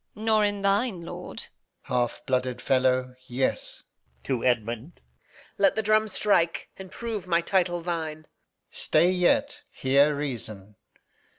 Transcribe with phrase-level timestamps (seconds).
[0.17, 0.21] Edm.
[0.23, 1.37] Nor in thine, lord.
[1.37, 1.47] Alb.
[1.83, 3.83] Half blooded fellow, yes.
[3.93, 4.23] Reg.
[4.23, 4.99] [to Edmund]
[5.59, 8.21] Let the drum strike, and prove my title thine.
[8.21, 8.25] Alb.
[8.71, 10.75] Stay yet; hear reason.